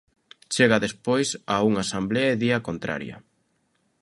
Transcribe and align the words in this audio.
Chega 0.55 0.83
despois 0.85 1.29
a 1.55 1.57
unha 1.69 1.81
asemblea 1.85 2.27
e 2.33 2.39
di 2.41 2.49
a 2.57 2.63
contraria. 2.67 3.15